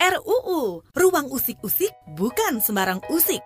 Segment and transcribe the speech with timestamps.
[0.00, 3.44] RUU, Ruang Usik-Usik bukan sembarang usik.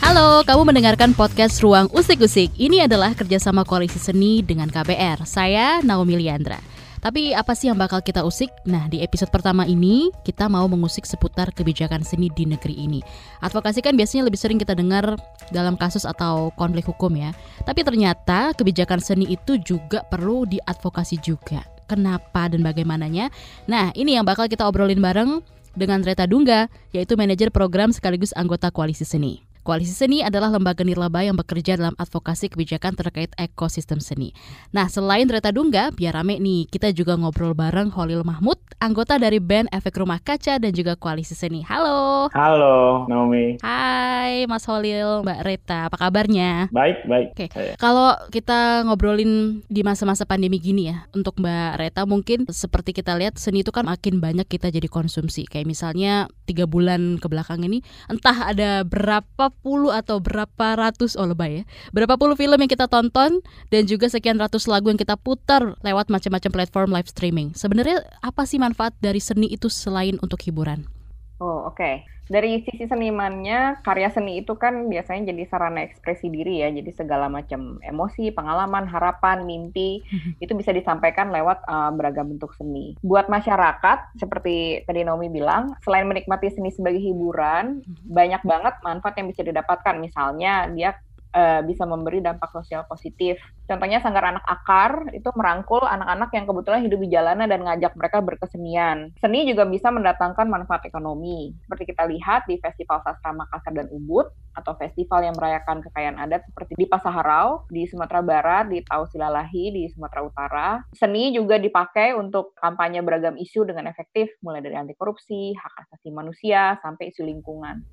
[0.00, 2.56] Halo, kamu mendengarkan podcast Ruang Usik-Usik.
[2.56, 5.28] Ini adalah kerjasama koalisi seni dengan KBR.
[5.28, 6.75] Saya Naomi Liandra.
[7.06, 8.50] Tapi apa sih yang bakal kita usik?
[8.66, 12.98] Nah, di episode pertama ini kita mau mengusik seputar kebijakan seni di negeri ini.
[13.46, 15.14] Advokasi kan biasanya lebih sering kita dengar
[15.54, 17.30] dalam kasus atau konflik hukum ya.
[17.62, 21.62] Tapi ternyata kebijakan seni itu juga perlu diadvokasi juga.
[21.86, 23.30] Kenapa dan bagaimananya?
[23.70, 25.46] Nah, ini yang bakal kita obrolin bareng
[25.78, 29.45] dengan Reta Dungga, yaitu manajer program sekaligus anggota koalisi seni.
[29.66, 34.30] Koalisi Seni adalah lembaga nirlaba yang bekerja dalam advokasi kebijakan terkait ekosistem seni.
[34.70, 39.42] Nah, selain Reta Dungga, biar rame nih, kita juga ngobrol bareng Holil Mahmud, anggota dari
[39.42, 41.66] band Efek Rumah Kaca dan juga Koalisi Seni.
[41.66, 42.30] Halo.
[42.30, 43.58] Halo, Naomi.
[43.58, 46.70] Hai, Mas Holil, Mbak Reta, apa kabarnya?
[46.70, 47.34] Baik, baik.
[47.34, 53.18] Oke, kalau kita ngobrolin di masa-masa pandemi gini ya, untuk Mbak Reta mungkin seperti kita
[53.18, 55.42] lihat seni itu kan makin banyak kita jadi konsumsi.
[55.42, 61.28] Kayak misalnya tiga bulan ke belakang ini, entah ada berapa puluh atau berapa ratus oh
[61.28, 65.14] lebay ya berapa puluh film yang kita tonton dan juga sekian ratus lagu yang kita
[65.18, 70.40] putar lewat macam-macam platform live streaming sebenarnya apa sih manfaat dari seni itu selain untuk
[70.44, 70.88] hiburan
[71.36, 71.76] Oh, oke.
[71.76, 72.15] Okay.
[72.26, 76.74] Dari sisi senimannya, karya seni itu kan biasanya jadi sarana ekspresi diri ya.
[76.74, 80.02] Jadi segala macam emosi, pengalaman, harapan, mimpi
[80.44, 82.98] itu bisa disampaikan lewat uh, beragam bentuk seni.
[83.00, 89.30] Buat masyarakat, seperti tadi Naomi bilang, selain menikmati seni sebagai hiburan, banyak banget manfaat yang
[89.30, 89.94] bisa didapatkan.
[90.02, 90.98] Misalnya dia
[91.36, 93.36] uh, bisa memberi dampak sosial positif.
[93.68, 98.24] Contohnya Sanggar Anak Akar itu merangkul anak-anak yang kebetulan hidup di jalanan dan ngajak mereka
[98.24, 99.12] berkesenian.
[99.20, 101.52] Seni juga bisa mendatangkan manfaat ekonomi.
[101.68, 106.40] Seperti kita lihat di Festival Sastra Makassar dan Ubud atau festival yang merayakan kekayaan adat
[106.48, 110.68] seperti di Pasaharau, di Sumatera Barat, di Tau Silalahi, di Sumatera Utara.
[110.96, 116.08] Seni juga dipakai untuk kampanye beragam isu dengan efektif, mulai dari anti korupsi, hak asasi
[116.08, 117.84] manusia, sampai isu lingkungan.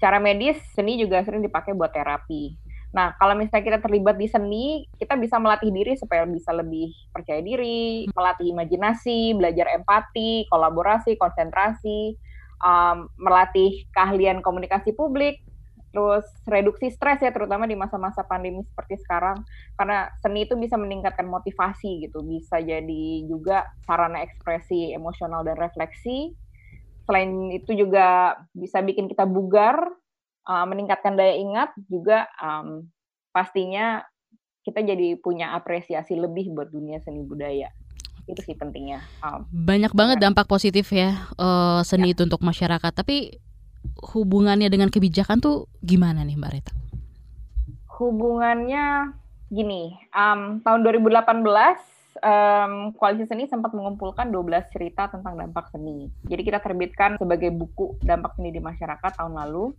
[0.00, 2.69] Cara medis, seni juga sering dipakai buat terapi.
[2.90, 7.38] Nah, kalau misalnya kita terlibat di seni, kita bisa melatih diri supaya bisa lebih percaya
[7.38, 12.18] diri, melatih imajinasi, belajar empati, kolaborasi, konsentrasi,
[12.66, 15.38] um, melatih keahlian komunikasi publik,
[15.94, 19.38] terus reduksi stres ya, terutama di masa-masa pandemi seperti sekarang,
[19.78, 26.34] karena seni itu bisa meningkatkan motivasi gitu, bisa jadi juga sarana ekspresi emosional dan refleksi.
[27.06, 29.82] Selain itu juga bisa bikin kita bugar,
[30.50, 32.90] uh, meningkatkan daya ingat juga um,
[33.30, 34.02] pastinya
[34.66, 37.70] kita jadi punya apresiasi lebih buat dunia seni budaya
[38.26, 42.18] itu sih pentingnya um, banyak banget dampak positif ya uh, seni ya.
[42.18, 43.38] itu untuk masyarakat tapi
[44.12, 46.72] hubungannya dengan kebijakan tuh gimana nih mbak Rita
[48.02, 49.14] hubungannya
[49.50, 56.10] gini um, tahun 2018 um, koalisi seni sempat mengumpulkan 12 cerita tentang dampak seni.
[56.26, 59.72] Jadi kita terbitkan sebagai buku dampak seni di masyarakat tahun lalu.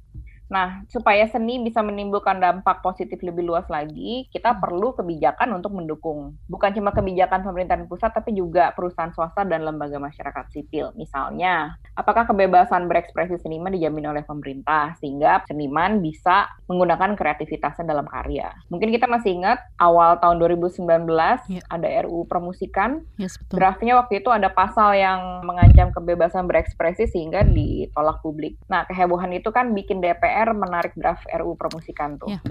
[0.51, 4.59] Nah, supaya seni bisa menimbulkan dampak positif lebih luas lagi, kita hmm.
[4.59, 6.35] perlu kebijakan untuk mendukung.
[6.51, 10.91] Bukan cuma kebijakan pemerintahan pusat, tapi juga perusahaan swasta dan lembaga masyarakat sipil.
[10.99, 18.51] Misalnya, apakah kebebasan berekspresi seniman dijamin oleh pemerintah, sehingga seniman bisa menggunakan kreativitasnya dalam karya.
[18.67, 20.83] Mungkin kita masih ingat, awal tahun 2019
[21.47, 21.63] yeah.
[21.71, 23.07] ada RUU Permusikan.
[23.15, 23.63] Yes, betul.
[23.63, 28.59] Draftnya waktu itu ada pasal yang mengancam kebebasan berekspresi sehingga ditolak publik.
[28.67, 32.33] Nah, kehebohan itu kan bikin DPR DPR menarik draft RUU permusikan tuh.
[32.33, 32.41] Yeah.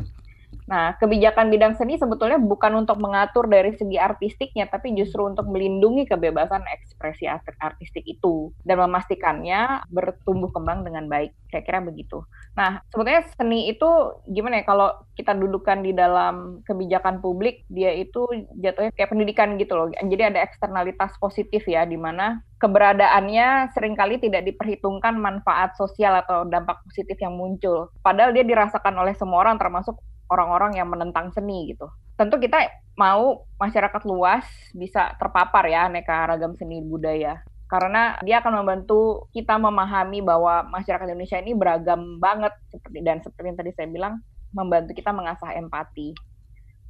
[0.70, 6.06] Nah, kebijakan bidang seni sebetulnya bukan untuk mengatur dari segi artistiknya, tapi justru untuk melindungi
[6.06, 7.26] kebebasan ekspresi
[7.58, 11.34] artistik itu dan memastikannya bertumbuh kembang dengan baik.
[11.50, 12.22] Kira-kira begitu.
[12.54, 18.30] Nah, sebetulnya seni itu gimana ya kalau kita dudukan di dalam kebijakan publik, dia itu
[18.62, 19.90] jatuhnya kayak pendidikan gitu loh.
[19.90, 26.46] Jadi ada eksternalitas positif ya, di mana keberadaannya sering kali tidak diperhitungkan manfaat sosial atau
[26.46, 27.90] dampak positif yang muncul.
[28.06, 29.98] Padahal dia dirasakan oleh semua orang termasuk
[30.30, 31.90] orang-orang yang menentang seni gitu.
[32.14, 37.42] Tentu kita mau masyarakat luas bisa terpapar ya aneka ragam seni budaya.
[37.70, 43.46] Karena dia akan membantu kita memahami bahwa masyarakat Indonesia ini beragam banget seperti dan seperti
[43.46, 44.14] yang tadi saya bilang
[44.50, 46.14] membantu kita mengasah empati.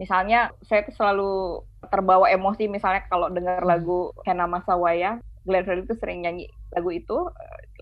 [0.00, 1.32] Misalnya saya tuh selalu
[1.92, 6.88] terbawa emosi misalnya kalau dengar lagu Kena Masa Waya, Glenn Fredly itu sering nyanyi lagu
[6.88, 7.28] itu,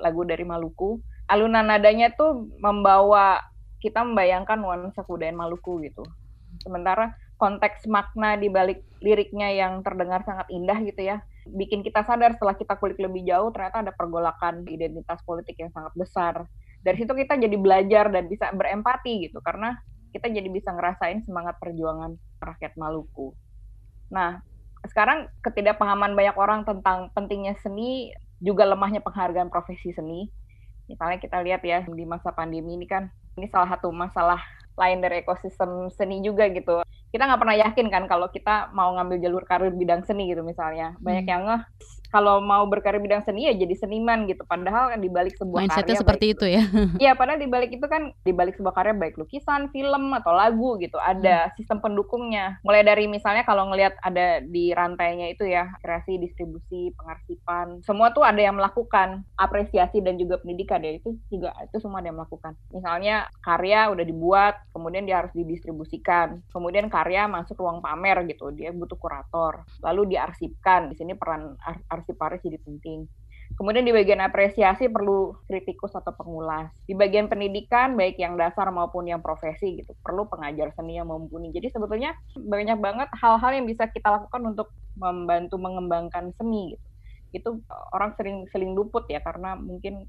[0.02, 0.98] lagu dari Maluku.
[1.30, 3.38] Alunan nadanya tuh membawa
[3.78, 6.02] kita membayangkan nuansa kebudayaan Maluku gitu.
[6.62, 12.34] Sementara konteks makna di balik liriknya yang terdengar sangat indah gitu ya, bikin kita sadar
[12.34, 16.34] setelah kita kulik lebih jauh ternyata ada pergolakan identitas politik yang sangat besar.
[16.82, 19.78] Dari situ kita jadi belajar dan bisa berempati gitu karena
[20.10, 23.34] kita jadi bisa ngerasain semangat perjuangan rakyat Maluku.
[24.10, 24.40] Nah,
[24.86, 30.30] sekarang ketidakpahaman banyak orang tentang pentingnya seni juga lemahnya penghargaan profesi seni.
[30.88, 34.42] Misalnya kita lihat ya di masa pandemi ini kan ini salah satu masalah
[34.78, 36.82] lain dari ekosistem seni juga gitu.
[37.08, 40.96] Kita nggak pernah yakin kan kalau kita mau ngambil jalur karir bidang seni gitu misalnya.
[41.00, 41.32] Banyak hmm.
[41.32, 41.62] yang ngeh
[42.08, 44.42] kalau mau berkarir bidang seni ya jadi seniman gitu.
[44.48, 46.62] Padahal kan di balik sebuah Mindsetnya karya seperti itu ya.
[47.04, 50.80] Iya, padahal di balik itu kan di balik sebuah karya baik lukisan, film atau lagu
[50.80, 51.52] gitu, ada hmm.
[51.60, 52.58] sistem pendukungnya.
[52.64, 58.24] Mulai dari misalnya kalau ngelihat ada di rantainya itu ya, kreasi, distribusi, pengarsipan, semua tuh
[58.24, 62.56] ada yang melakukan apresiasi dan juga pendidikan ya itu juga itu semua ada yang melakukan.
[62.72, 66.40] Misalnya karya udah dibuat, kemudian dia harus didistribusikan.
[66.50, 69.62] Kemudian karya masuk ruang pamer gitu, dia butuh kurator.
[69.86, 70.90] Lalu diarsipkan.
[70.90, 71.54] Di sini peran
[71.86, 73.06] arsiparis jadi penting.
[73.56, 76.68] Kemudian di bagian apresiasi perlu kritikus atau pengulas.
[76.84, 81.54] Di bagian pendidikan baik yang dasar maupun yang profesi gitu perlu pengajar seni yang mumpuni.
[81.54, 84.68] Jadi sebetulnya banyak banget hal-hal yang bisa kita lakukan untuk
[84.98, 86.86] membantu mengembangkan seni gitu.
[87.32, 87.50] Itu
[87.94, 90.04] orang sering sering luput ya karena mungkin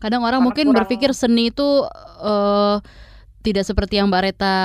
[0.00, 0.78] kadang orang mungkin kurang...
[0.82, 1.86] berpikir seni itu
[2.18, 2.82] uh,
[3.42, 4.56] tidak seperti yang Mbak Reta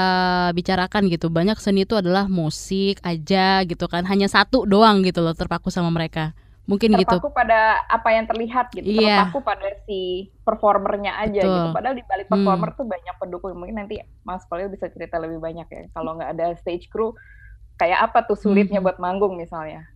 [0.54, 1.34] bicarakan gitu.
[1.34, 4.06] Banyak seni itu adalah musik aja gitu kan.
[4.06, 6.38] Hanya satu doang gitu loh terpaku sama mereka
[6.68, 9.24] mungkin terpaku gitu terpaku pada apa yang terlihat gitu yeah.
[9.24, 11.56] terpaku pada si performernya aja Betul.
[11.56, 12.78] gitu padahal di balik performer hmm.
[12.78, 16.60] tuh banyak pendukung mungkin nanti Mas Polio bisa cerita lebih banyak ya kalau nggak ada
[16.60, 17.16] stage crew
[17.80, 18.88] kayak apa tuh sulitnya hmm.
[18.92, 19.88] buat manggung misalnya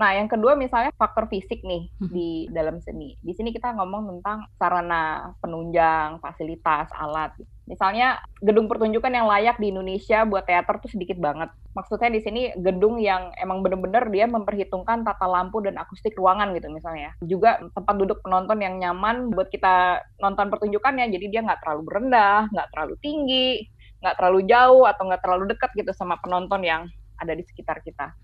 [0.00, 2.08] Nah, yang kedua misalnya faktor fisik nih hmm.
[2.08, 3.20] di dalam seni.
[3.20, 7.36] Di sini kita ngomong tentang sarana penunjang, fasilitas, alat.
[7.68, 11.52] Misalnya gedung pertunjukan yang layak di Indonesia buat teater tuh sedikit banget.
[11.76, 16.72] Maksudnya di sini gedung yang emang bener-bener dia memperhitungkan tata lampu dan akustik ruangan gitu
[16.72, 17.12] misalnya.
[17.20, 21.12] Juga tempat duduk penonton yang nyaman buat kita nonton pertunjukannya.
[21.12, 23.68] Jadi dia nggak terlalu rendah, nggak terlalu tinggi,
[24.00, 26.88] nggak terlalu jauh atau nggak terlalu dekat gitu sama penonton yang
[27.20, 28.16] ada di sekitar kita.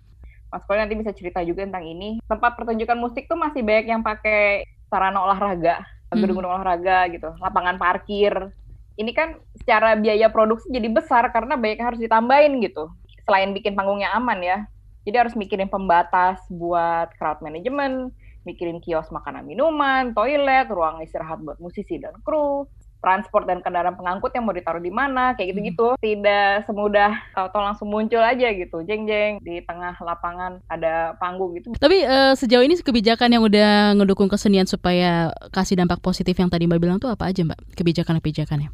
[0.50, 2.22] Mas Koli nanti bisa cerita juga tentang ini.
[2.26, 6.18] Tempat pertunjukan musik tuh masih banyak yang pakai sarana olahraga, hmm.
[6.22, 8.32] gedung-gedung olahraga gitu, lapangan parkir.
[8.96, 12.88] Ini kan secara biaya produksi jadi besar karena banyak yang harus ditambahin gitu.
[13.26, 14.58] Selain bikin panggungnya aman ya,
[15.06, 18.10] jadi harus mikirin pembatas buat crowd management,
[18.42, 22.66] mikirin kios makanan minuman, toilet, ruang istirahat buat musisi dan kru,
[23.00, 26.02] transport dan kendaraan pengangkut yang mau ditaruh di mana kayak gitu-gitu hmm.
[26.02, 32.02] tidak semudah tahu-tahu langsung muncul aja gitu jeng-jeng di tengah lapangan ada panggung gitu tapi
[32.02, 36.80] uh, sejauh ini kebijakan yang udah ngedukung kesenian supaya kasih dampak positif yang tadi mbak
[36.82, 38.72] bilang tuh apa aja mbak kebijakan-kebijakannya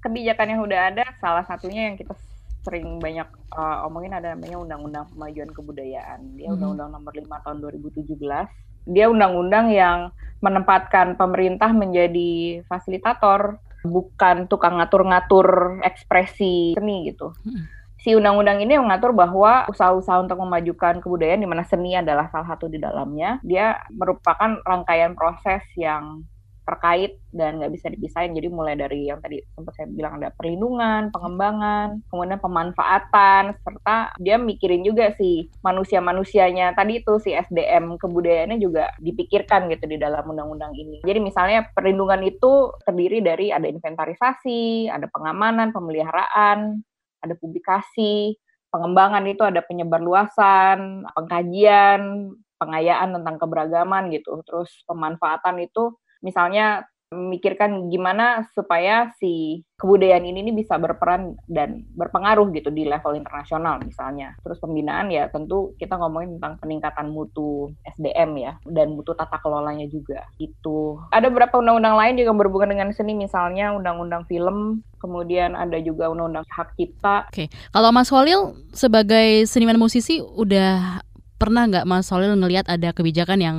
[0.00, 2.16] kebijakan yang udah ada salah satunya yang kita
[2.60, 3.24] sering banyak
[3.56, 6.36] uh, omongin ada namanya Undang-Undang Pemajuan Kebudayaan.
[6.36, 6.54] Dia hmm.
[6.60, 15.80] Undang-Undang Nomor 5 Tahun 2017 dia undang-undang yang menempatkan pemerintah menjadi fasilitator, bukan tukang ngatur-ngatur
[15.84, 17.32] ekspresi seni gitu.
[17.44, 17.68] Hmm.
[18.00, 22.72] Si undang-undang ini mengatur bahwa usaha-usaha untuk memajukan kebudayaan di mana seni adalah salah satu
[22.72, 26.24] di dalamnya, dia merupakan rangkaian proses yang
[26.70, 28.30] terkait dan nggak bisa dipisahin.
[28.38, 34.38] Jadi mulai dari yang tadi sempat saya bilang ada perlindungan, pengembangan, kemudian pemanfaatan, serta dia
[34.38, 36.78] mikirin juga sih manusia-manusianya.
[36.78, 41.02] Tadi itu si SDM kebudayaannya juga dipikirkan gitu di dalam undang-undang ini.
[41.02, 46.78] Jadi misalnya perlindungan itu terdiri dari ada inventarisasi, ada pengamanan, pemeliharaan,
[47.18, 48.38] ada publikasi,
[48.70, 54.40] pengembangan itu ada penyebarluasan, pengkajian, pengayaan tentang keberagaman gitu.
[54.46, 62.54] Terus pemanfaatan itu misalnya memikirkan gimana supaya si kebudayaan ini, ini bisa berperan dan berpengaruh
[62.54, 64.38] gitu di level internasional misalnya.
[64.46, 69.90] Terus pembinaan ya tentu kita ngomongin tentang peningkatan mutu SDM ya dan mutu tata kelolanya
[69.90, 70.22] juga.
[70.38, 76.14] Itu ada beberapa undang-undang lain juga berhubungan dengan seni misalnya undang-undang film, kemudian ada juga
[76.14, 77.26] undang-undang hak cipta.
[77.26, 81.02] Oke, kalau Mas Holil sebagai seniman musisi udah
[81.42, 83.56] pernah nggak Mas Holil ngelihat ada kebijakan yang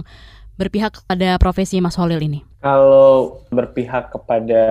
[0.55, 2.50] berpihak pada profesi Mas Holil ini?
[2.61, 4.63] Kalau berpihak kepada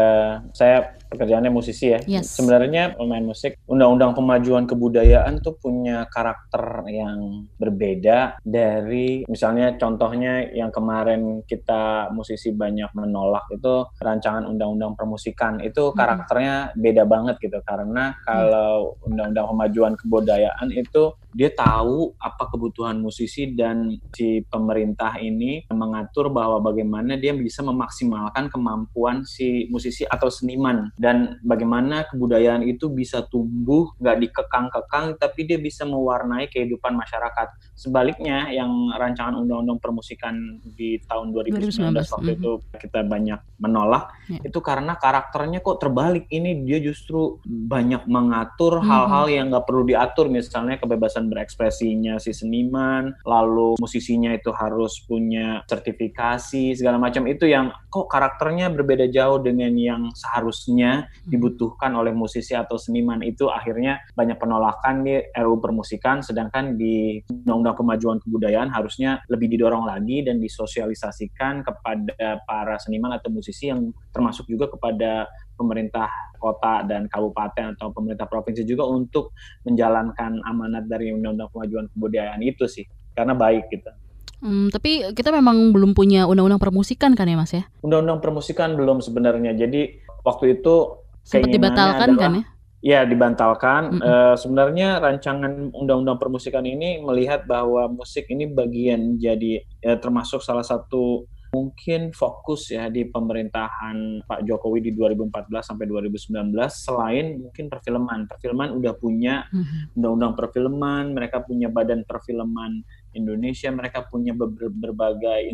[0.55, 2.01] saya pekerjaannya musisi ya.
[2.07, 2.39] Yes.
[2.39, 10.71] Sebenarnya pemain musik, undang-undang pemajuan kebudayaan tuh punya karakter yang berbeda dari misalnya contohnya yang
[10.71, 15.97] kemarin kita musisi banyak menolak itu rancangan undang-undang permusikan itu hmm.
[15.99, 23.55] karakternya beda banget gitu karena kalau undang-undang pemajuan kebudayaan itu dia tahu apa kebutuhan musisi
[23.55, 30.91] dan si pemerintah ini mengatur bahwa bagaimana dia bisa memaksimalkan kemampuan si musisi atau seniman
[30.99, 37.49] dan bagaimana kebudayaan itu bisa tumbuh nggak dikekang-kekang tapi dia bisa mewarnai kehidupan masyarakat.
[37.79, 42.15] Sebaliknya yang rancangan undang-undang permusikan di tahun 2019, 2019.
[42.15, 42.37] waktu mm -hmm.
[42.37, 44.43] itu kita banyak menolak yeah.
[44.45, 48.91] itu karena karakternya kok terbalik ini dia justru banyak mengatur mm-hmm.
[48.91, 49.37] hal-hal mm -hmm.
[49.37, 56.79] yang nggak perlu diatur misalnya kebebasan berekspresinya si seniman lalu musisinya itu harus punya sertifikasi
[56.79, 61.29] segala macam itu yang kok karakternya berbeda jauh dengan yang seharusnya mm-hmm.
[61.29, 67.77] dibutuhkan oleh musisi atau seniman itu akhirnya banyak penolakan di RUU permusikan sedangkan di undang-undang
[67.77, 74.47] kemajuan kebudayaan harusnya lebih didorong lagi dan disosialisasikan kepada para seniman atau musisi yang termasuk
[74.47, 75.27] juga kepada
[75.61, 76.09] pemerintah
[76.41, 79.37] kota dan kabupaten atau pemerintah provinsi juga untuk
[79.69, 83.93] menjalankan amanat dari Undang-Undang Kemajuan Kebudayaan itu sih karena baik gitu.
[84.41, 87.69] Hmm, tapi kita memang belum punya undang-undang permusikan kan ya Mas ya?
[87.85, 89.53] Undang-undang permusikan belum sebenarnya.
[89.53, 92.45] Jadi waktu itu sempat dibatalkan adalah, kan ya?
[92.81, 93.83] Ya dibantalkan.
[93.93, 94.09] Mm -hmm.
[94.09, 100.65] uh, sebenarnya rancangan undang-undang permusikan ini melihat bahwa musik ini bagian jadi ya, termasuk salah
[100.65, 108.31] satu mungkin fokus ya di pemerintahan Pak Jokowi di 2014 sampai 2019 selain mungkin perfilman.
[108.31, 109.99] Perfilman udah punya mhm.
[109.99, 112.87] undang-undang perfilman, mereka punya badan perfilman
[113.19, 115.51] Indonesia, mereka punya berbagai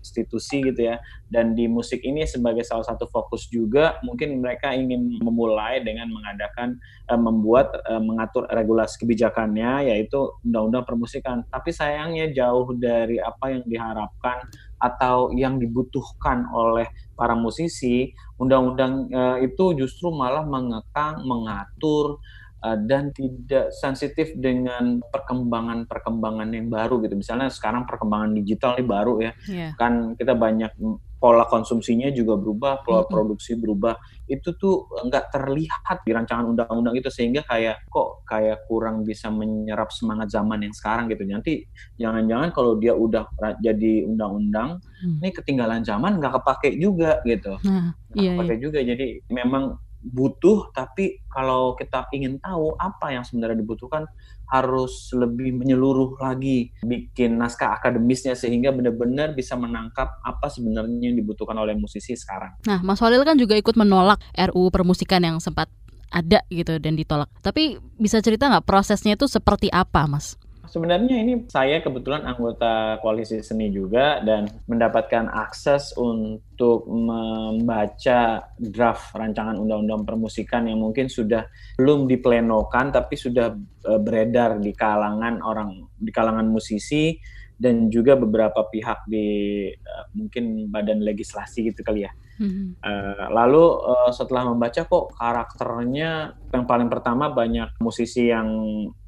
[0.00, 0.96] institusi gitu ya.
[1.28, 6.78] Dan di musik ini sebagai salah satu fokus juga mungkin mereka ingin memulai dengan mengadakan
[7.10, 11.44] uh, membuat uh, mengatur regulasi kebijakannya yaitu undang-undang permusikan.
[11.50, 16.86] Tapi sayangnya jauh dari apa yang diharapkan atau yang dibutuhkan oleh
[17.18, 22.22] para musisi, undang-undang uh, itu justru malah mengekang, mengatur
[22.58, 27.14] Uh, dan tidak sensitif dengan perkembangan-perkembangan yang baru gitu.
[27.14, 29.70] Misalnya sekarang perkembangan digital ini baru ya, yeah.
[29.78, 30.74] kan kita banyak
[31.18, 33.14] pola konsumsinya juga berubah, pola mm -hmm.
[33.14, 33.94] produksi berubah.
[34.30, 39.90] Itu tuh nggak terlihat di rancangan undang-undang itu sehingga kayak kok kayak kurang bisa menyerap
[39.90, 41.26] semangat zaman yang sekarang gitu.
[41.26, 41.66] Nanti
[41.98, 43.26] jangan-jangan kalau dia udah
[43.62, 45.18] jadi undang-undang, mm.
[45.22, 47.58] ini ketinggalan zaman nggak kepake juga gitu.
[47.66, 48.62] Nah, nggak iya, kepake iya.
[48.62, 48.78] juga.
[48.82, 54.06] Jadi memang butuh tapi kalau kita ingin tahu apa yang sebenarnya dibutuhkan
[54.48, 61.58] harus lebih menyeluruh lagi bikin naskah akademisnya sehingga benar-benar bisa menangkap apa sebenarnya yang dibutuhkan
[61.60, 62.56] oleh musisi sekarang.
[62.64, 65.68] Nah, Mas Walil kan juga ikut menolak RUU permusikan yang sempat
[66.08, 67.28] ada gitu dan ditolak.
[67.44, 70.40] Tapi bisa cerita nggak prosesnya itu seperti apa, Mas?
[70.68, 79.56] Sebenarnya ini saya kebetulan anggota koalisi seni juga dan mendapatkan akses untuk membaca draft rancangan
[79.56, 81.48] undang-undang permusikan yang mungkin sudah
[81.80, 87.16] belum diplenokan tapi sudah e, beredar di kalangan orang di kalangan musisi
[87.56, 89.26] dan juga beberapa pihak di
[89.72, 92.12] e, mungkin badan legislasi gitu kali ya.
[92.38, 92.68] Mm-hmm.
[92.80, 98.46] Uh, lalu uh, setelah membaca kok karakternya yang paling pertama banyak musisi yang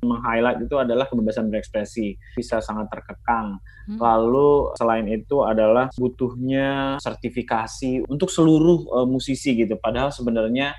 [0.02, 3.62] meng-highlight itu adalah kebebasan berekspresi bisa sangat terkekang.
[3.86, 3.98] Mm-hmm.
[4.02, 9.78] Lalu selain itu adalah butuhnya sertifikasi untuk seluruh uh, musisi gitu.
[9.78, 10.74] Padahal sebenarnya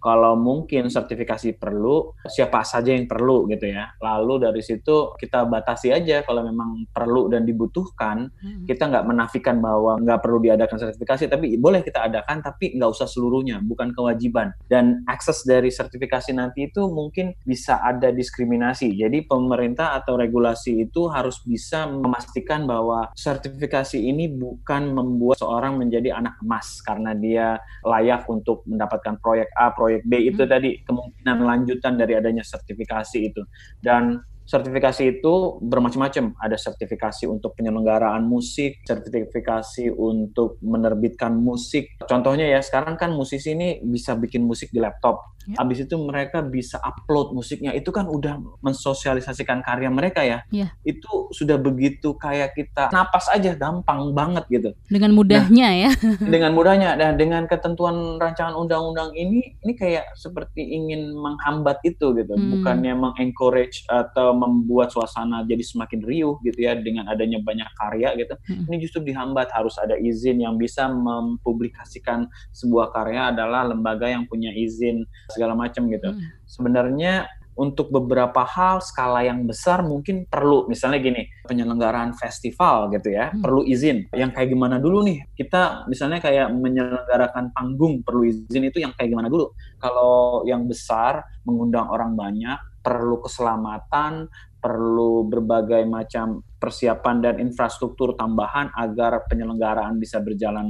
[0.00, 3.92] kalau mungkin sertifikasi perlu, siapa saja yang perlu gitu ya.
[4.00, 8.64] Lalu dari situ kita batasi aja kalau memang perlu dan dibutuhkan, hmm.
[8.64, 13.06] kita nggak menafikan bahwa nggak perlu diadakan sertifikasi, tapi boleh kita adakan, tapi nggak usah
[13.06, 14.56] seluruhnya, bukan kewajiban.
[14.66, 18.96] Dan akses dari sertifikasi nanti itu mungkin bisa ada diskriminasi.
[18.96, 26.16] Jadi pemerintah atau regulasi itu harus bisa memastikan bahwa sertifikasi ini bukan membuat seorang menjadi
[26.16, 30.50] anak emas karena dia layak untuk mendapatkan proyek A, proyek proyek B itu hmm.
[30.54, 33.42] tadi kemungkinan lanjutan dari adanya sertifikasi itu.
[33.82, 36.38] Dan sertifikasi itu bermacam-macam.
[36.38, 41.90] Ada sertifikasi untuk penyelenggaraan musik sertifikasi untuk menerbitkan musik.
[42.06, 45.56] Contohnya ya sekarang kan musisi ini bisa bikin musik di laptop Ya.
[45.58, 47.74] Habis itu mereka bisa upload musiknya.
[47.74, 50.46] Itu kan udah mensosialisasikan karya mereka ya.
[50.54, 50.70] ya.
[50.86, 54.70] Itu sudah begitu kayak kita napas aja gampang banget gitu.
[54.86, 55.90] Dengan mudahnya nah, ya.
[56.34, 62.34] dengan mudahnya dan dengan ketentuan rancangan undang-undang ini ini kayak seperti ingin menghambat itu gitu.
[62.34, 62.50] Hmm.
[62.58, 68.34] Bukannya mengencourage atau membuat suasana jadi semakin riuh gitu ya dengan adanya banyak karya gitu.
[68.46, 68.66] Hmm.
[68.70, 74.50] Ini justru dihambat harus ada izin yang bisa mempublikasikan sebuah karya adalah lembaga yang punya
[74.52, 75.06] izin
[75.40, 76.12] segala macam gitu.
[76.12, 76.20] Hmm.
[76.44, 77.24] Sebenarnya
[77.60, 83.44] untuk beberapa hal skala yang besar mungkin perlu misalnya gini penyelenggaraan festival gitu ya hmm.
[83.44, 88.80] perlu izin yang kayak gimana dulu nih kita misalnya kayak menyelenggarakan panggung perlu izin itu
[88.80, 94.28] yang kayak gimana dulu kalau yang besar mengundang orang banyak perlu keselamatan,
[94.60, 100.68] perlu berbagai macam persiapan dan infrastruktur tambahan agar penyelenggaraan bisa berjalan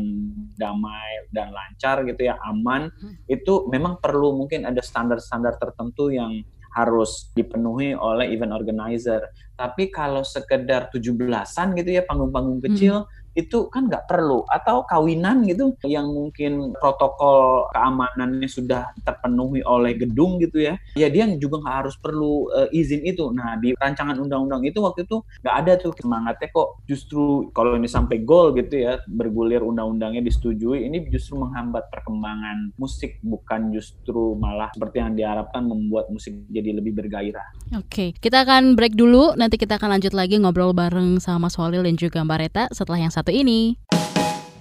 [0.54, 2.90] damai dan lancar gitu ya, aman.
[2.90, 3.14] Hmm.
[3.26, 9.26] Itu memang perlu mungkin ada standar-standar tertentu yang harus dipenuhi oleh event organizer.
[9.58, 14.42] Tapi kalau sekedar tujuh belasan gitu ya panggung-panggung kecil hmm itu kan nggak perlu.
[14.48, 20.74] Atau kawinan gitu yang mungkin protokol keamanannya sudah terpenuhi oleh gedung gitu ya.
[20.98, 23.30] Ya dia juga nggak harus perlu uh, izin itu.
[23.30, 27.86] Nah di rancangan undang-undang itu waktu itu nggak ada tuh semangatnya kok justru kalau ini
[27.86, 34.70] sampai gol gitu ya bergulir undang-undangnya disetujui ini justru menghambat perkembangan musik bukan justru malah
[34.74, 37.59] seperti yang diharapkan membuat musik jadi lebih bergairah.
[37.70, 41.86] Oke, kita akan break dulu nanti kita akan lanjut lagi ngobrol bareng sama Mas Walil
[41.86, 43.78] dan juga Mbak Reta setelah yang satu ini.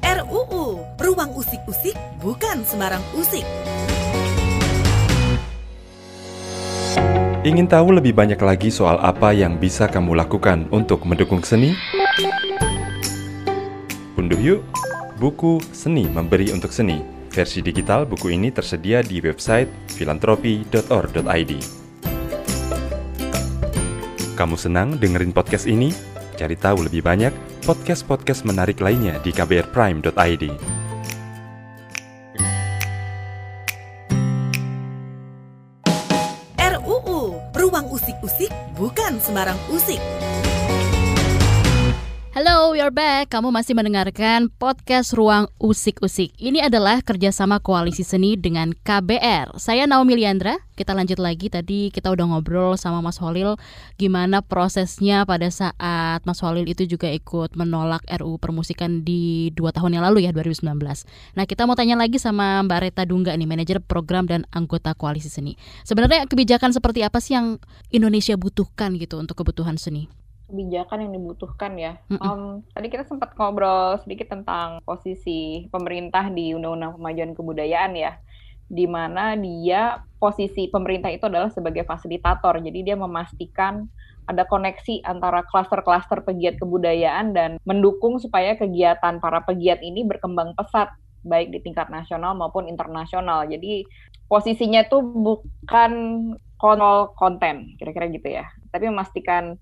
[0.05, 3.41] RUU, Ruang Usik-Usik bukan sembarang usik.
[7.41, 11.73] Ingin tahu lebih banyak lagi soal apa yang bisa kamu lakukan untuk mendukung seni?
[14.21, 14.61] Unduh yuk,
[15.17, 17.01] buku Seni Memberi Untuk Seni.
[17.33, 21.78] Versi digital buku ini tersedia di website filantropi.org.id.
[24.39, 25.91] Kamu senang dengerin podcast ini?
[26.39, 27.35] Cari tahu lebih banyak
[27.67, 30.55] podcast-podcast menarik lainnya di kbrprime.id.
[36.55, 37.19] RUU,
[37.51, 38.47] Ruang Usik-Usik
[38.79, 39.78] bukan sembarang usik.
[42.89, 43.29] Are back.
[43.29, 46.33] Kamu masih mendengarkan podcast Ruang Usik-Usik.
[46.41, 49.61] Ini adalah kerjasama koalisi seni dengan KBR.
[49.61, 50.57] Saya Naomi Liandra.
[50.73, 51.53] Kita lanjut lagi.
[51.53, 53.61] Tadi kita udah ngobrol sama Mas Holil
[54.01, 60.01] gimana prosesnya pada saat Mas Holil itu juga ikut menolak RUU permusikan di dua tahun
[60.01, 60.73] yang lalu ya, 2019.
[61.37, 65.29] Nah, kita mau tanya lagi sama Mbak Reta Dungga nih, manajer program dan anggota koalisi
[65.29, 65.53] seni.
[65.85, 67.61] Sebenarnya kebijakan seperti apa sih yang
[67.93, 70.18] Indonesia butuhkan gitu untuk kebutuhan seni?
[70.49, 72.01] Kebijakan yang dibutuhkan ya.
[72.17, 78.17] Um, tadi kita sempat ngobrol sedikit tentang posisi pemerintah di Undang-Undang Pemajuan Kebudayaan ya,
[78.65, 82.57] di mana dia posisi pemerintah itu adalah sebagai fasilitator.
[82.59, 83.85] Jadi dia memastikan
[84.29, 90.93] ada koneksi antara klaster-klaster pegiat kebudayaan dan mendukung supaya kegiatan para pegiat ini berkembang pesat
[91.25, 93.49] baik di tingkat nasional maupun internasional.
[93.49, 93.83] Jadi
[94.29, 95.91] posisinya itu bukan
[96.61, 99.57] kontrol konten, kira-kira gitu ya, tapi memastikan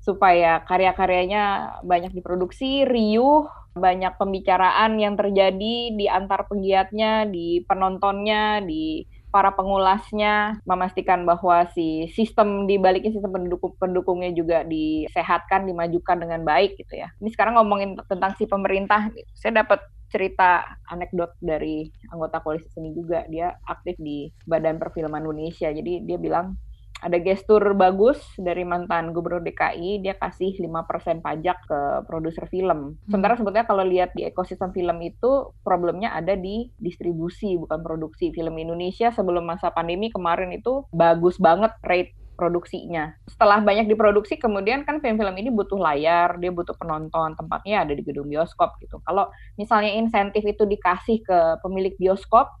[0.00, 3.46] supaya karya-karyanya banyak diproduksi, riuh,
[3.78, 12.08] banyak pembicaraan yang terjadi di antar penggiatnya, di penontonnya, di para pengulasnya, memastikan bahwa si
[12.16, 17.12] sistem di baliknya sistem pendukung pendukungnya juga disehatkan, dimajukan dengan baik gitu ya.
[17.20, 23.28] Ini sekarang ngomongin tentang si pemerintah, saya dapat cerita anekdot dari anggota koalisi seni juga.
[23.28, 25.68] Dia aktif di Badan Perfilman Indonesia.
[25.68, 26.56] Jadi dia bilang
[26.98, 32.94] ada gestur bagus dari mantan gubernur DKI, dia kasih 5% pajak ke produser film.
[32.94, 33.10] Hmm.
[33.10, 38.30] Sementara sebetulnya kalau lihat di ekosistem film itu problemnya ada di distribusi bukan produksi.
[38.34, 43.10] Film Indonesia sebelum masa pandemi kemarin itu bagus banget rate produksinya.
[43.26, 48.06] Setelah banyak diproduksi, kemudian kan film-film ini butuh layar, dia butuh penonton, tempatnya ada di
[48.06, 49.02] gedung bioskop gitu.
[49.02, 49.26] Kalau
[49.58, 52.54] misalnya insentif itu dikasih ke pemilik bioskop,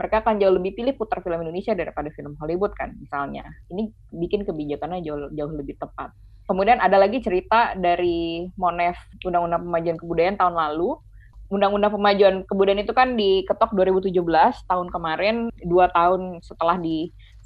[0.00, 3.44] mereka akan jauh lebih pilih putar film Indonesia daripada film Hollywood kan misalnya.
[3.68, 6.16] Ini bikin kebijakannya jauh jauh lebih tepat.
[6.48, 10.96] Kemudian ada lagi cerita dari Monef Undang-Undang Pemajuan Kebudayaan tahun lalu.
[11.52, 14.10] Undang-Undang Pemajuan Kebudayaan itu kan diketok 2017
[14.66, 15.36] tahun kemarin,
[15.68, 16.80] dua tahun setelah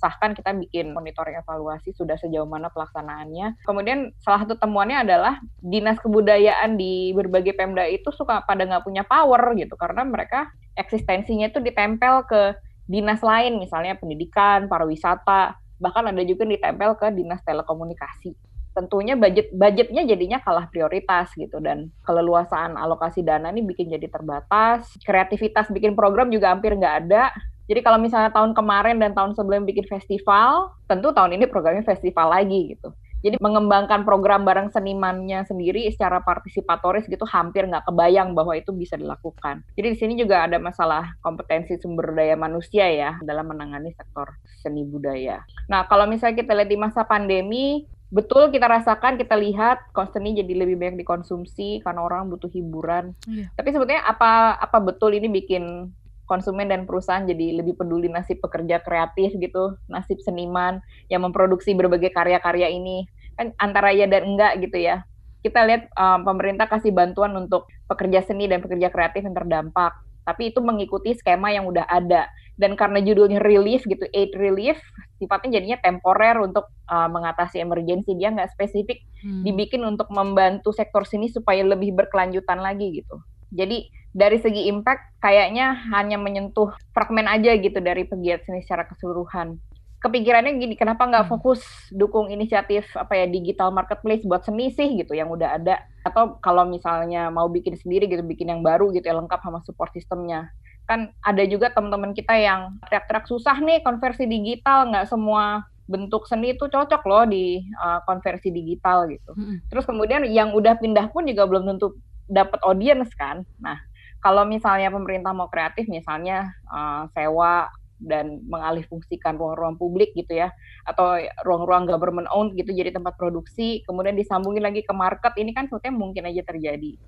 [0.04, 3.64] disahkan kita bikin monitoring evaluasi sudah sejauh mana pelaksanaannya.
[3.64, 9.00] Kemudian salah satu temuannya adalah dinas kebudayaan di berbagai pemda itu suka pada nggak punya
[9.08, 12.52] power gitu karena mereka eksistensinya itu ditempel ke
[12.84, 18.36] dinas lain, misalnya pendidikan, pariwisata, bahkan ada juga ditempel ke dinas telekomunikasi.
[18.76, 24.84] Tentunya budget budgetnya jadinya kalah prioritas gitu dan keleluasaan alokasi dana ini bikin jadi terbatas.
[25.00, 27.32] Kreativitas bikin program juga hampir nggak ada.
[27.64, 32.28] Jadi kalau misalnya tahun kemarin dan tahun sebelum bikin festival, tentu tahun ini programnya festival
[32.28, 32.92] lagi gitu.
[33.24, 39.00] Jadi mengembangkan program bareng senimannya sendiri secara partisipatoris gitu hampir nggak kebayang bahwa itu bisa
[39.00, 39.64] dilakukan.
[39.80, 44.28] Jadi di sini juga ada masalah kompetensi sumber daya manusia ya dalam menangani sektor
[44.60, 45.40] seni budaya.
[45.72, 50.52] Nah kalau misalnya kita lihat di masa pandemi, betul kita rasakan, kita lihat seni jadi
[50.60, 53.16] lebih banyak dikonsumsi karena orang butuh hiburan.
[53.24, 53.48] Iya.
[53.56, 55.88] Tapi sebetulnya apa apa betul ini bikin
[56.24, 60.80] konsumen dan perusahaan jadi lebih peduli nasib pekerja kreatif gitu, nasib seniman
[61.12, 63.04] yang memproduksi berbagai karya-karya ini.
[63.34, 65.04] Kan antara ya dan enggak gitu ya.
[65.44, 69.92] Kita lihat um, pemerintah kasih bantuan untuk pekerja seni dan pekerja kreatif yang terdampak.
[70.24, 72.32] Tapi itu mengikuti skema yang udah ada.
[72.54, 74.78] dan karena judulnya relief gitu aid relief
[75.18, 79.42] sifatnya jadinya temporer untuk uh, mengatasi emergensi dia nggak spesifik hmm.
[79.42, 83.18] dibikin untuk membantu sektor sini supaya lebih berkelanjutan lagi gitu
[83.54, 89.58] jadi dari segi impact kayaknya hanya menyentuh fragmen aja gitu dari pegiat seni secara keseluruhan
[90.04, 91.32] kepikirannya gini kenapa nggak hmm.
[91.32, 96.36] fokus dukung inisiatif apa ya digital marketplace buat seni sih gitu yang udah ada atau
[96.44, 100.52] kalau misalnya mau bikin sendiri gitu bikin yang baru gitu ya lengkap sama support sistemnya
[100.84, 106.56] kan ada juga teman-teman kita yang teriak-teriak susah nih konversi digital nggak semua bentuk seni
[106.56, 109.36] itu cocok loh di uh, konversi digital gitu.
[109.36, 109.60] Hmm.
[109.68, 111.92] Terus kemudian yang udah pindah pun juga belum tentu
[112.30, 113.42] dapat audience kan.
[113.60, 113.78] Nah,
[114.20, 117.68] kalau misalnya pemerintah mau kreatif misalnya uh, sewa
[118.00, 120.50] dan mengalih fungsikan ruang-ruang publik gitu ya
[120.84, 121.14] atau
[121.46, 125.94] ruang-ruang government owned gitu jadi tempat produksi kemudian disambungin lagi ke market ini kan sebetulnya
[125.94, 126.98] mungkin aja terjadi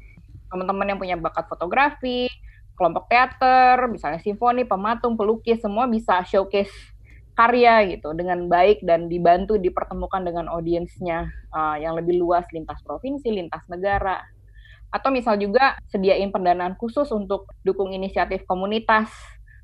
[0.47, 2.31] teman-teman yang punya bakat fotografi
[2.77, 6.71] kelompok teater, misalnya simfoni, pematung, pelukis, semua bisa showcase
[7.37, 13.29] karya gitu dengan baik dan dibantu dipertemukan dengan audiensnya uh, yang lebih luas lintas provinsi,
[13.33, 14.21] lintas negara.
[14.97, 19.13] Atau misal juga sediain pendanaan khusus untuk dukung inisiatif komunitas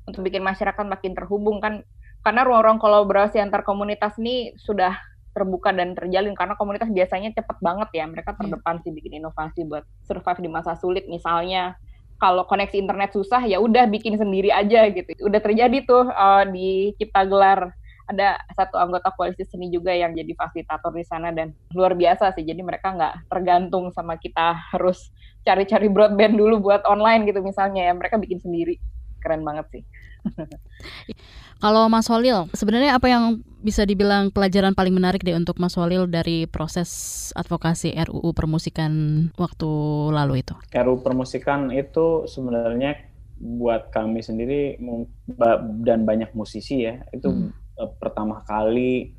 [0.05, 1.81] untuk bikin masyarakat makin terhubung kan
[2.21, 4.93] karena ruang-ruang kolaborasi antar komunitas ini sudah
[5.33, 8.39] terbuka dan terjalin karena komunitas biasanya cepat banget ya mereka iya.
[8.45, 11.73] terdepan sih bikin inovasi buat survive di masa sulit misalnya
[12.21, 15.11] kalau koneksi internet susah ya udah bikin sendiri aja gitu.
[15.27, 17.75] Udah terjadi tuh uh, di Cipta Gelar
[18.07, 22.43] ada satu anggota koalisi seni juga yang jadi fasilitator di sana dan luar biasa sih.
[22.43, 25.11] Jadi mereka nggak tergantung sama kita harus
[25.43, 27.93] cari-cari broadband dulu buat online gitu misalnya ya.
[27.95, 28.79] Mereka bikin sendiri.
[29.23, 29.83] Keren banget sih.
[31.63, 36.11] Kalau Mas Walil, sebenarnya apa yang bisa dibilang pelajaran paling menarik deh untuk Mas Walil
[36.11, 38.91] dari proses advokasi RUU permusikan
[39.39, 39.71] waktu
[40.11, 40.59] lalu itu?
[40.75, 43.07] RUU permusikan itu sebenarnya
[43.39, 44.75] buat kami sendiri
[45.87, 47.62] dan banyak musisi ya, itu hmm.
[47.73, 49.17] Eh, pertama kali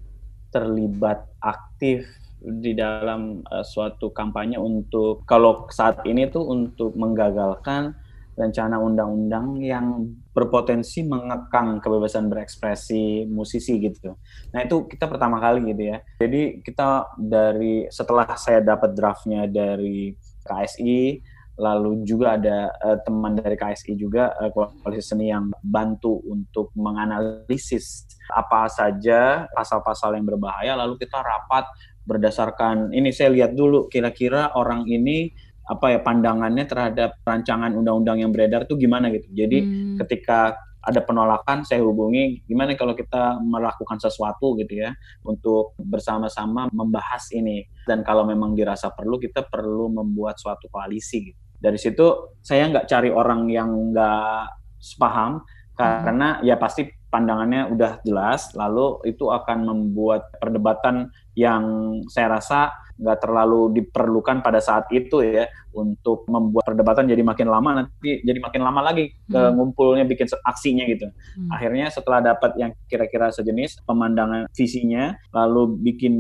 [0.55, 2.07] terlibat aktif
[2.39, 7.99] di dalam uh, suatu kampanye untuk kalau saat ini tuh untuk menggagalkan
[8.39, 14.15] rencana undang-undang yang berpotensi mengekang kebebasan berekspresi musisi gitu.
[14.55, 15.99] Nah itu kita pertama kali gitu ya.
[16.23, 20.15] Jadi kita dari setelah saya dapat draftnya dari
[20.47, 21.23] KSI,
[21.55, 28.07] lalu juga ada uh, teman dari KSI juga uh, koalisi seni yang bantu untuk menganalisis
[28.31, 31.67] apa saja pasal-pasal yang berbahaya, lalu kita rapat
[32.05, 35.33] berdasarkan ini saya lihat dulu kira-kira orang ini
[35.65, 39.25] apa ya pandangannya terhadap rancangan undang-undang yang beredar itu gimana gitu.
[39.33, 39.97] Jadi hmm.
[40.05, 44.93] ketika ada penolakan saya hubungi gimana kalau kita melakukan sesuatu gitu ya
[45.25, 51.44] untuk bersama-sama membahas ini dan kalau memang dirasa perlu kita perlu membuat suatu koalisi gitu.
[51.65, 55.41] Dari situ saya nggak cari orang yang nggak sepaham
[55.75, 56.43] karena hmm.
[56.45, 61.63] ya pasti pandangannya udah jelas lalu itu akan membuat perdebatan yang
[62.11, 67.83] saya rasa nggak terlalu diperlukan pada saat itu ya untuk membuat perdebatan jadi makin lama
[67.83, 69.55] nanti jadi makin lama lagi ke hmm.
[69.59, 71.11] ngumpulnya bikin aksinya gitu.
[71.11, 71.51] Hmm.
[71.51, 76.15] Akhirnya setelah dapat yang kira-kira sejenis pemandangan visinya lalu bikin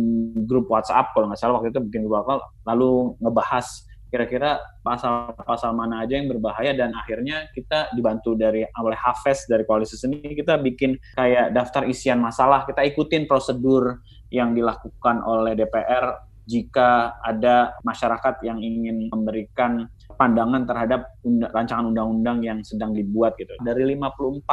[0.50, 3.66] grup WhatsApp kalau nggak salah waktu itu bikin grup WhatsApp lalu ngebahas
[4.14, 9.98] kira-kira pasal-pasal mana aja yang berbahaya dan akhirnya kita dibantu dari oleh Hafes dari koalisi
[9.98, 13.98] seni kita bikin kayak daftar isian masalah kita ikutin prosedur
[14.30, 16.14] yang dilakukan oleh DPR
[16.46, 23.50] jika ada masyarakat yang ingin memberikan pandangan terhadap undang, rancangan undang-undang yang sedang dibuat gitu.
[23.64, 24.44] Dari 54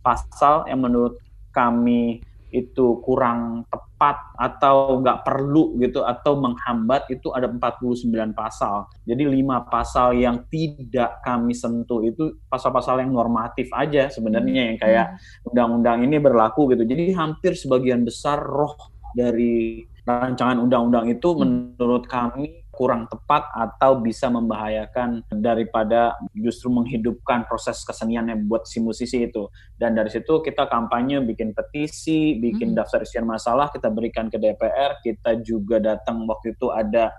[0.00, 1.20] pasal yang menurut
[1.52, 2.24] kami
[2.54, 8.86] itu kurang tepat atau nggak perlu gitu atau menghambat itu ada 49 pasal.
[9.02, 15.06] Jadi lima pasal yang tidak kami sentuh itu pasal-pasal yang normatif aja sebenarnya yang kayak
[15.18, 15.48] hmm.
[15.50, 16.86] undang-undang ini berlaku gitu.
[16.86, 18.78] Jadi hampir sebagian besar roh
[19.18, 21.38] dari rancangan undang-undang itu hmm.
[21.76, 28.82] menurut kami kurang tepat atau bisa membahayakan daripada justru menghidupkan proses kesenian yang buat si
[28.82, 29.48] musisi itu.
[29.78, 32.78] Dan dari situ kita kampanye bikin petisi, bikin hmm.
[32.78, 37.14] daftar isian masalah, kita berikan ke DPR, kita juga datang waktu itu ada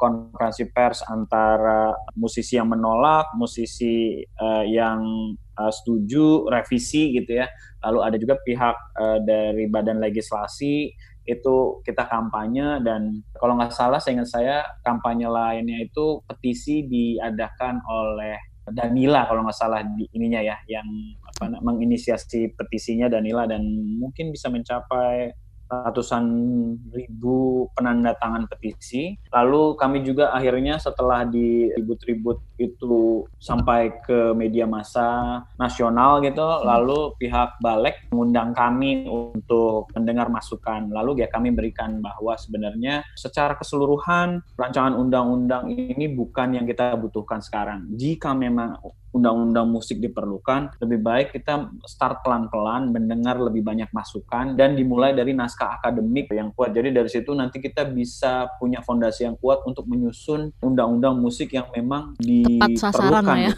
[0.00, 5.04] konferensi pers antara musisi yang menolak, musisi uh, yang
[5.60, 7.46] uh, setuju revisi gitu ya.
[7.84, 10.88] Lalu ada juga pihak uh, dari badan legislasi
[11.30, 17.78] itu kita kampanye dan kalau nggak salah saya ingat saya kampanye lainnya itu petisi diadakan
[17.86, 18.36] oleh
[18.70, 20.86] Danila kalau nggak salah di ininya ya yang
[21.26, 23.62] apa menginisiasi petisinya Danila dan
[23.98, 25.34] mungkin bisa mencapai
[25.70, 26.24] ratusan
[26.90, 29.14] ribu penanda tangan petisi.
[29.30, 36.66] Lalu kami juga akhirnya setelah di ribut-ribut itu sampai ke media massa nasional gitu, hmm.
[36.66, 40.90] lalu pihak Balek mengundang kami untuk mendengar masukan.
[40.90, 47.40] Lalu ya kami berikan bahwa sebenarnya secara keseluruhan rancangan undang-undang ini bukan yang kita butuhkan
[47.40, 47.88] sekarang.
[47.94, 48.76] Jika memang
[49.10, 55.34] undang-undang musik diperlukan, lebih baik kita start pelan-pelan, mendengar lebih banyak masukan, dan dimulai dari
[55.34, 56.70] naskah akademik yang kuat.
[56.70, 61.66] Jadi dari situ nanti kita bisa punya fondasi yang kuat untuk menyusun undang-undang musik yang
[61.74, 62.58] memang diperlukan.
[62.60, 63.52] Tepat sasaran ya.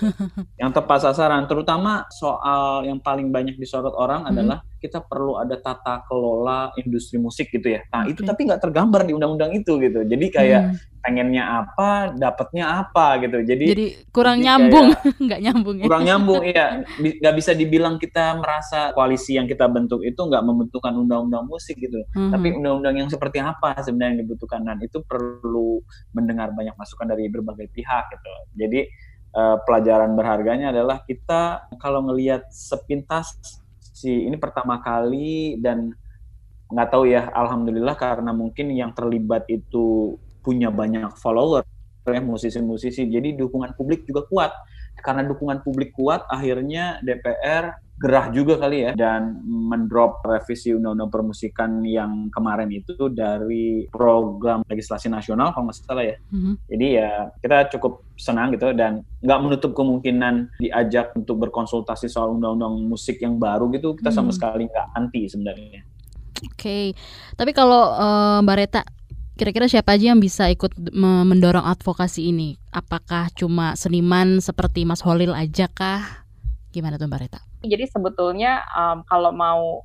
[0.62, 4.30] yang tepat sasaran, terutama soal yang paling banyak disorot orang hmm.
[4.32, 7.86] adalah kita perlu ada tata kelola industri musik gitu ya.
[7.94, 8.18] Nah okay.
[8.18, 10.02] itu tapi nggak tergambar di undang-undang itu gitu.
[10.02, 10.91] Jadi kayak hmm.
[11.02, 13.42] Pengennya apa, dapatnya apa gitu.
[13.42, 14.88] Jadi jadi kurang jadi nyambung,
[15.26, 15.84] nggak nyambung ya.
[15.90, 16.66] Kurang nyambung, iya.
[17.20, 21.98] Nggak bisa dibilang kita merasa koalisi yang kita bentuk itu nggak membentukkan undang-undang musik gitu.
[22.14, 22.30] Hmm.
[22.30, 25.82] Tapi undang-undang yang seperti apa sebenarnya yang dibutuhkan dan itu perlu
[26.14, 28.32] mendengar banyak masukan dari berbagai pihak gitu.
[28.54, 28.80] Jadi
[29.34, 33.34] uh, pelajaran berharganya adalah kita kalau ngelihat sepintas
[33.92, 35.92] si ini pertama kali dan
[36.72, 41.62] nggak tahu ya alhamdulillah karena mungkin yang terlibat itu punya banyak follower
[42.02, 44.50] ya musisi-musisi jadi dukungan publik juga kuat
[44.98, 51.86] karena dukungan publik kuat akhirnya DPR gerah juga kali ya dan mendrop revisi undang-undang permusikan
[51.86, 56.16] yang kemarin itu dari program legislasi nasional kalau nggak salah ya.
[56.34, 56.54] Mm-hmm.
[56.66, 62.74] Jadi ya kita cukup senang gitu dan nggak menutup kemungkinan diajak untuk berkonsultasi soal undang-undang
[62.90, 64.34] musik yang baru gitu kita sama mm-hmm.
[64.34, 65.82] sekali nggak anti sebenarnya.
[66.42, 66.86] Oke, okay.
[67.38, 68.82] tapi kalau uh, Mbak Reta
[69.42, 70.94] kira-kira siapa aja yang bisa ikut
[71.26, 72.54] mendorong advokasi ini?
[72.70, 76.22] Apakah cuma seniman seperti Mas Holil aja kah?
[76.70, 77.42] Gimana tuh Mbak Reta?
[77.66, 79.82] Jadi sebetulnya um, kalau mau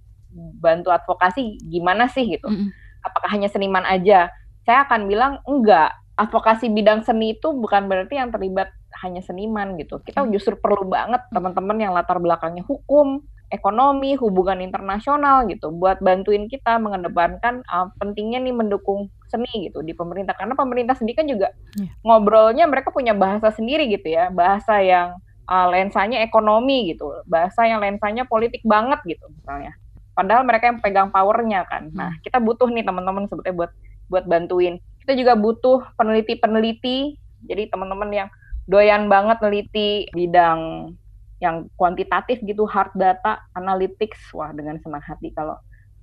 [0.61, 2.45] bantu advokasi gimana sih gitu?
[2.45, 2.69] Mm -hmm.
[3.01, 4.29] Apakah hanya seniman aja?
[4.61, 5.89] Saya akan bilang enggak.
[6.21, 8.69] Advokasi bidang seni itu bukan berarti yang terlibat
[9.01, 9.97] hanya seniman gitu.
[10.05, 16.51] Kita justru perlu banget teman-teman yang latar belakangnya hukum, ekonomi, hubungan internasional gitu buat bantuin
[16.51, 21.51] kita mengedepankan uh, pentingnya nih mendukung seni gitu di pemerintah karena pemerintah sendiri kan juga
[21.75, 21.91] yeah.
[21.99, 27.79] ngobrolnya mereka punya bahasa sendiri gitu ya bahasa yang uh, lensanya ekonomi gitu, bahasa yang
[27.79, 29.73] lensanya politik banget gitu misalnya.
[30.13, 31.89] Padahal mereka yang pegang powernya kan.
[31.95, 32.21] Nah hmm.
[32.21, 33.71] kita butuh nih teman-teman sebetulnya buat
[34.07, 34.79] buat bantuin.
[35.03, 37.15] Kita juga butuh peneliti-peneliti.
[37.47, 38.29] Jadi teman-teman yang
[38.67, 40.91] doyan banget neliti bidang
[41.37, 45.57] yang kuantitatif gitu, hard data, analytics, wah dengan senang hati kalau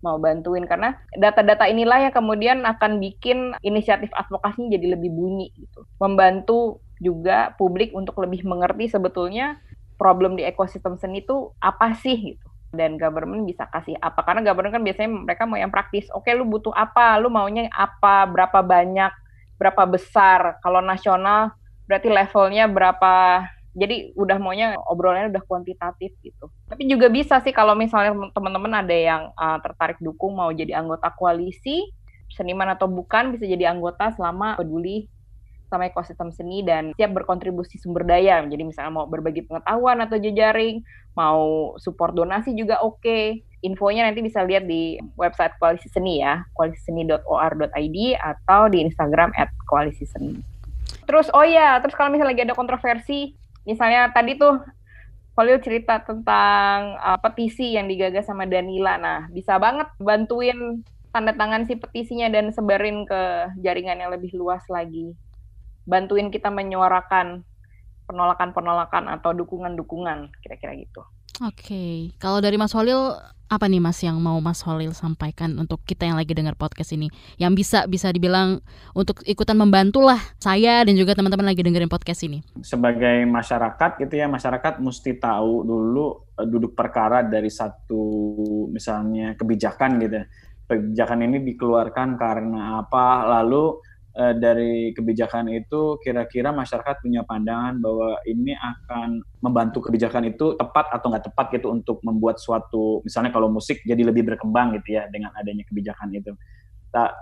[0.04, 0.68] mau bantuin.
[0.68, 5.88] Karena data-data inilah yang kemudian akan bikin inisiatif advokasinya jadi lebih bunyi gitu.
[5.98, 9.58] Membantu juga publik untuk lebih mengerti sebetulnya
[9.98, 12.46] problem di ekosistem seni itu apa sih gitu.
[12.74, 14.22] Dan government bisa kasih apa.
[14.22, 16.06] Karena government kan biasanya mereka mau yang praktis.
[16.12, 17.16] Oke lu butuh apa?
[17.22, 18.26] Lu maunya apa?
[18.26, 19.10] Berapa banyak?
[19.58, 20.58] Berapa besar?
[20.62, 21.54] Kalau nasional
[21.86, 23.44] berarti levelnya berapa
[23.74, 28.94] jadi udah maunya obrolannya udah kuantitatif gitu tapi juga bisa sih kalau misalnya teman-teman ada
[28.94, 31.90] yang uh, tertarik dukung mau jadi anggota koalisi
[32.30, 35.10] seniman atau bukan bisa jadi anggota selama peduli
[35.74, 38.46] sama ekosistem seni dan siap berkontribusi sumber daya.
[38.46, 40.86] Jadi misalnya mau berbagi pengetahuan atau jejaring,
[41.18, 43.02] mau support donasi juga oke.
[43.02, 43.42] Okay.
[43.64, 50.04] Infonya nanti bisa lihat di website Koalisi Seni ya, koalisiseni.or.id atau di Instagram at koalisi
[50.04, 50.36] seni.
[51.08, 53.32] Terus oh ya, terus kalau misalnya lagi ada kontroversi,
[53.64, 54.60] misalnya tadi tuh
[55.34, 58.94] Polio cerita tentang uh, petisi yang digagas sama Danila.
[58.94, 64.62] Nah, bisa banget bantuin tanda tangan si petisinya dan sebarin ke jaringan yang lebih luas
[64.70, 65.10] lagi
[65.84, 67.44] bantuin kita menyuarakan
[68.04, 71.04] penolakan-penolakan atau dukungan-dukungan kira-kira gitu.
[71.42, 71.96] Oke, okay.
[72.22, 73.18] kalau dari Mas Holil
[73.50, 77.10] apa nih Mas yang mau Mas Holil sampaikan untuk kita yang lagi dengar podcast ini,
[77.42, 78.62] yang bisa bisa dibilang
[78.94, 82.38] untuk ikutan membantu lah saya dan juga teman-teman lagi dengerin podcast ini.
[82.62, 86.06] Sebagai masyarakat gitu ya, masyarakat mesti tahu dulu
[86.38, 88.02] eh, duduk perkara dari satu
[88.70, 90.22] misalnya kebijakan gitu.
[90.64, 93.82] Kebijakan ini dikeluarkan karena apa, lalu
[94.16, 100.90] uh, dari kebijakan itu kira-kira masyarakat punya pandangan bahwa ini akan membantu kebijakan itu tepat
[100.94, 105.10] atau nggak tepat gitu untuk membuat suatu misalnya kalau musik jadi lebih berkembang gitu ya
[105.10, 106.32] dengan adanya kebijakan itu.
[106.94, 107.12] Tak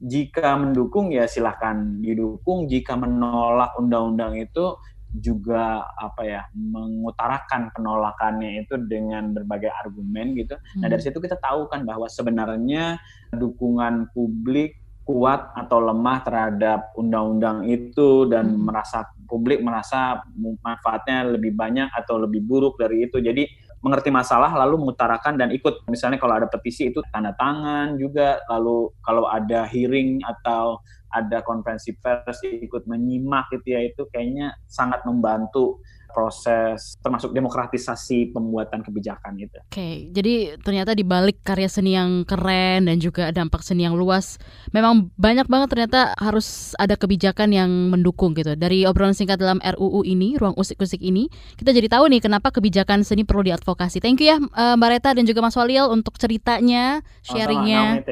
[0.00, 8.78] jika mendukung ya silahkan didukung, jika menolak undang-undang itu juga apa ya mengutarakan penolakannya itu
[8.86, 10.54] dengan berbagai argumen gitu.
[10.78, 11.10] Nah dari hmm.
[11.10, 13.02] situ kita tahu kan bahwa sebenarnya
[13.34, 14.79] dukungan publik
[15.10, 18.70] kuat atau lemah terhadap undang-undang itu dan hmm.
[18.70, 23.18] merasa publik merasa manfaatnya lebih banyak atau lebih buruk dari itu.
[23.18, 23.46] Jadi
[23.82, 25.82] mengerti masalah lalu mengutarakan dan ikut.
[25.90, 30.78] Misalnya kalau ada petisi itu tanda tangan juga, lalu kalau ada hearing atau
[31.10, 38.82] ada konferensi pers ikut menyimak gitu ya itu kayaknya sangat membantu proses termasuk demokratisasi pembuatan
[38.84, 39.58] kebijakan gitu.
[39.66, 43.96] Oke, okay, jadi ternyata di balik karya seni yang keren dan juga dampak seni yang
[43.96, 44.36] luas,
[44.74, 48.54] memang banyak banget ternyata harus ada kebijakan yang mendukung gitu.
[48.54, 53.02] Dari obrolan singkat dalam RUU ini, ruang usik-usik ini, kita jadi tahu nih kenapa kebijakan
[53.02, 54.02] seni perlu diadvokasi.
[54.02, 58.02] Thank you ya eh, Mbak Reta dan juga Mas Walil untuk ceritanya, sharingnya.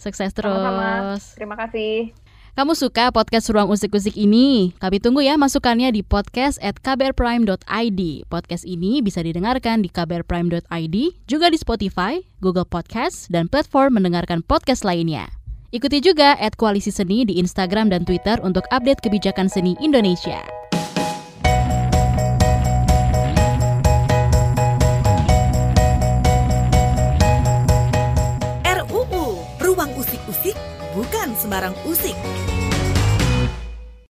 [0.00, 0.56] Sukses terus.
[0.56, 1.20] Sama-sama.
[1.36, 2.29] Terima kasih.
[2.60, 4.76] Kamu suka podcast Ruang Usik-Usik ini?
[4.84, 8.00] Kami tunggu ya masukannya di podcast at kbrprime.id.
[8.28, 14.84] Podcast ini bisa didengarkan di kbrprime.id, juga di Spotify, Google Podcast, dan platform mendengarkan podcast
[14.84, 15.32] lainnya.
[15.72, 20.44] Ikuti juga at Koalisi Seni di Instagram dan Twitter untuk update kebijakan seni Indonesia.
[30.90, 32.18] Bukan sembarang usik.